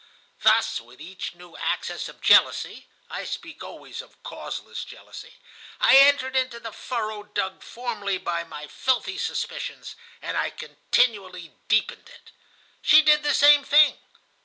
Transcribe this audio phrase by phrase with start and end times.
[0.41, 5.35] "Thus, with each new access of jealousy (I speak always of causeless jealousy),
[5.79, 12.09] I entered into the furrow dug formerly by my filthy suspicions, and I continually deepened
[12.09, 12.31] it.
[12.81, 13.99] She did the same thing.